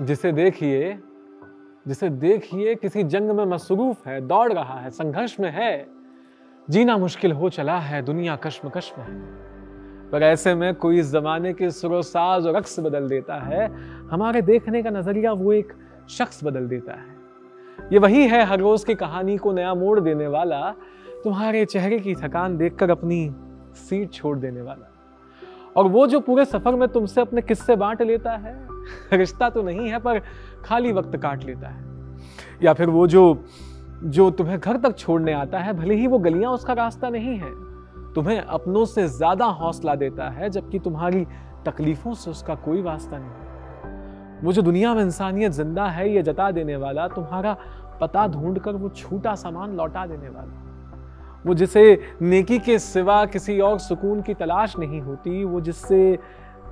जिसे 0.00 0.32
देखिए 0.32 0.98
जिसे 1.86 2.08
देखिए 2.08 2.74
किसी 2.74 3.02
जंग 3.02 3.30
में 3.30 3.44
मसरूफ 3.44 4.06
है, 4.06 4.20
दौड़ 4.20 4.52
रहा 4.52 4.80
है, 4.80 4.90
संघर्ष 4.90 5.40
में 5.40 5.50
है, 5.50 5.86
जीना 6.70 6.98
मुश्किल 6.98 7.32
हो 7.32 7.48
चला 7.48 7.78
है, 7.78 8.02
दुनिया 8.02 8.36
कश्मकश 8.36 8.92
में 8.98 9.04
है। 9.04 9.20
पर 10.10 10.22
ऐसे 10.22 10.54
में 10.54 10.74
कोई 10.74 11.02
जमाने 11.02 11.52
के 11.52 11.70
सुरोसाज 11.70 12.46
और 12.46 12.56
रक्स 12.56 12.80
बदल 12.80 13.08
देता 13.08 13.34
है, 13.34 13.66
हमारे 14.08 14.42
देखने 14.42 14.82
का 14.82 14.90
नज़रिया 14.90 15.32
वो 15.32 15.52
एक 15.52 15.72
शख्स 16.08 16.44
बदल 16.44 16.68
देता 16.68 16.92
है। 16.92 17.16
ये 17.92 17.98
वही 17.98 18.26
है 18.26 18.44
हर 18.44 18.58
रोज 18.58 18.84
की 18.84 18.94
कहानी 18.94 19.36
को 19.36 19.52
नया 19.52 19.74
मोड़ 19.74 20.00
देने 20.00 20.26
वाला, 20.26 20.70
तुम्हारे 21.24 21.64
चेहरे 21.64 21.98
की 21.98 22.14
थकान 22.14 22.56
देखकर 22.56 22.90
अपनी 22.90 23.34
सीट 23.78 24.12
छोड़ 24.12 24.38
देने 24.38 24.62
वाला। 24.62 24.86
और 25.76 25.88
वो 25.88 26.06
जो 26.06 26.20
पूरे 26.20 26.44
सफ़र 26.44 26.74
में 26.74 26.88
तुमसे 26.88 27.20
अपने 27.20 27.42
किस्से 27.42 27.76
बांट 27.76 28.02
लेता 28.02 28.32
है, 28.32 28.54
रिश्ता 29.12 29.50
तो 29.50 29.62
नहीं 29.62 29.88
है, 29.88 29.98
पर 29.98 30.18
खाली 30.64 30.92
वक्त 30.92 31.16
काट 31.16 31.44
लेता 31.44 31.68
है। 31.68 31.88
या 32.62 32.72
फिर 32.72 32.90
वो 32.90 33.06
जो 33.06 33.44
जो 34.02 34.30
तुम्हें 34.30 34.58
घर 34.58 34.76
तक 34.76 34.96
छोड़ने 34.98 35.32
आता 35.32 35.58
है, 35.58 35.72
भले 35.72 35.94
ही 35.94 36.06
वो 36.06 36.18
गलियाँ 36.18 36.52
उसका 36.52 36.72
रास्ता 36.72 37.08
नहीं 37.08 37.36
है, 37.38 37.50
तुम्हें 38.14 38.40
अपनों 38.40 38.84
से 38.84 39.06
ज़्यादा 39.08 39.44
हौसला 39.44 39.94
देता 39.94 40.28
है, 40.28 40.48
जबकि 40.50 40.78
तुम्हारी 40.78 41.26
तकलीफों 41.66 42.14
से 42.14 42.30
उसका 42.30 42.54
कोई 42.54 42.82
वास्ता 42.82 43.18
नहीं। 43.18 44.40
वो 44.42 44.52
जो 44.52 44.62
दुनिया 44.62 44.94
में 44.94 45.02
इंसानियत 45.02 45.52
ज़िंदा 45.52 45.86
है, 45.86 46.08
ये 46.14 46.22
जता 46.22 46.50
देने 46.50 46.76
वाला, 46.76 47.06
तुम्हारा 47.08 47.56
पता 48.00 48.26
ढूंढकर 48.26 48.72
वो 48.72 48.88
छूटा 48.88 49.34
सामान 49.34 49.76
लौटा 49.76 50.06
देने 50.06 50.28
वाला। 50.28 50.69
वो 51.46 51.54
जिसे 51.54 52.02
नेकी 52.22 52.58
के 52.58 52.78
सिवा 52.78 53.26
किसी 53.26 53.60
और 53.60 53.78
सुकून 53.78 54.22
की 54.22 54.34
तलाश 54.34 54.78
नहीं 54.78 55.00
होती, 55.00 55.44
वो 55.44 55.60
जिससे 55.60 56.18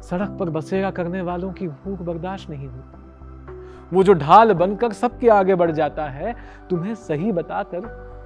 सड़क 0.03 0.37
पर 0.41 0.51
बसेरा 0.51 0.91
करने 0.91 1.23
वालों 1.23 1.53
की 1.53 1.69
भूख 1.69 1.99
बर्दाश्त 1.99 2.51
नहीं 2.51 2.69
होती। 2.69 2.99
वो 3.93 4.03
जो 4.03 4.13
ढाल 4.13 4.53
बनकर 4.53 4.93
सबके 4.93 5.29
आगे 5.29 5.55
बढ़ 5.55 5.71
जाता 5.71 6.05
है, 6.05 6.35
तुम्हें 6.71 6.95
सही 6.95 7.33
बताकर 7.33 7.81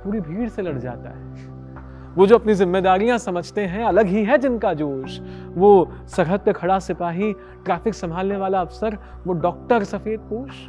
पूरी 0.04 0.20
भीड़ 0.20 0.48
से 0.48 0.62
लड़ 0.62 0.78
जाता 0.78 1.10
है। 1.10 1.52
वो 2.14 2.26
जो 2.26 2.38
अपनी 2.38 2.54
जिम्मेदारियाँ 2.54 3.18
समझते 3.18 3.60
हैं, 3.60 3.84
अलग 3.84 4.06
ही 4.06 4.24
है 4.24 4.38
जिनका 4.38 4.74
जोश। 4.74 5.20
वो 5.54 5.92
सरहद 6.08 6.40
पे 6.40 6.52
खड़ा 6.52 6.78
सिपाही, 6.78 7.32
ट्रैफ़िक 7.64 7.94
संभालने 7.94 8.36
वाला 8.36 8.60
अफसर, 8.60 8.98
वो 9.26 9.32
डॉक्टर 9.32 9.84
सफ़ेद 9.84 10.20
पोश। 10.20 10.68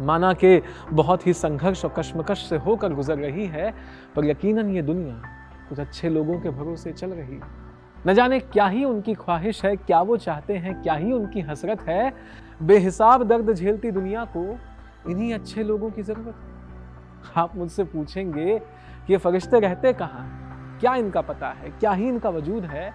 माना 0.00 0.32
के 0.32 0.62
बहुत 0.92 1.26
ही 1.26 1.32
संघर्ष 1.32 1.84
और 1.84 1.94
कश्मकश 1.98 2.48
से 2.48 2.56
होकर 2.56 2.94
गुजर 2.94 3.18
रही 3.18 3.46
है, 3.46 3.74
पर 4.16 4.24
यकीनन 4.24 4.70
ये 4.70 4.82
दुनिया 4.82 5.22
कुछ 5.68 5.80
अच्छे 5.80 6.08
लोगों 6.08 6.40
के 6.40 6.50
भरोसे 6.50 6.92
चल 6.92 7.10
रही 7.10 7.34
है। 7.34 7.40
न 8.06 8.14
जाने 8.14 8.40
क्या 8.40 8.66
ही 8.66 8.84
उनकी 8.84 9.14
ख्वाहिश 9.14 9.64
है, 9.64 9.76
क्या 9.76 10.02
वो 10.02 10.16
चाहते 10.16 10.56
हैं, 10.56 10.82
क्या 10.82 10.94
ही 10.94 11.12
उनकी 11.12 11.40
हसरत 11.40 11.82
है। 11.82 12.12
बेहिसाब 12.62 13.22
दर्द 13.22 13.52
झेलती 13.52 13.90
दुनिया 13.90 14.24
को 14.24 14.58
इन्हीं 15.10 15.34
अच्छे 15.34 15.62
लोगों 15.62 15.90
की 15.90 16.02
ज़रूरत 16.02 16.34
है। 16.34 17.42
आप 17.42 17.56
मुझसे 17.56 17.84
पूछेंगे 17.84 18.58
कि 19.06 19.12
ये 19.12 19.16
फरिश्ते 19.16 19.60
रहते 19.60 19.92
कहाँ? 19.92 20.20
हैं 20.20 20.80
क्या 20.80 20.94
इनका 20.94 21.20
पता 21.20 21.48
है? 21.48 21.70
क्या 21.70 21.92
ही 21.92 22.08
इनका 22.08 22.30
वजूद 22.30 22.64
है? 22.64 22.92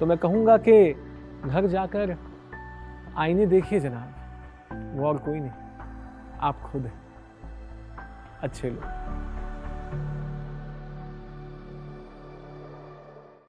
तो 0.00 0.06
मैं 0.06 0.18
कहूँगा 0.18 0.56
कि 0.56 0.92
घर 1.44 1.66
जाकर 1.66 2.16
आईने 3.16 3.46
देखिए 3.46 3.80
जनाब, 3.80 4.98
वो 4.98 5.06
और 5.06 5.16
कोई 5.16 5.40
नहीं। 5.40 5.67
आप 6.40 6.62
खुद 6.72 6.82
हैं। 6.82 7.00
अच्छे 8.42 8.70
लोग। 8.70 9.27